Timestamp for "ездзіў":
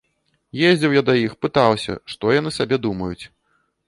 0.69-0.95